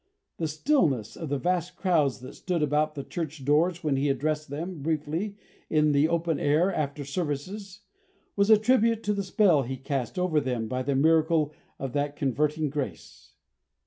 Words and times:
The 0.37 0.47
stillness 0.47 1.15
of 1.15 1.29
the 1.29 1.37
vast 1.37 1.75
crowds 1.75 2.21
that 2.21 2.33
stood 2.33 2.63
about 2.63 2.95
the 2.95 3.03
church 3.03 3.45
doors 3.45 3.83
when 3.83 3.97
he 3.97 4.09
addressed 4.09 4.49
them 4.49 4.81
briefly 4.81 5.37
in 5.69 5.91
the 5.91 6.07
open 6.09 6.39
air 6.39 6.73
after 6.73 7.05
services 7.05 7.81
was 8.35 8.49
a 8.49 8.57
tribute 8.57 9.03
to 9.03 9.13
the 9.13 9.21
spell 9.21 9.61
he 9.61 9.77
cast 9.77 10.17
over 10.17 10.39
them 10.41 10.67
by 10.67 10.81
the 10.81 10.95
miracle 10.95 11.53
of 11.77 11.93
that 11.93 12.15
converting 12.15 12.71
grace. 12.71 13.33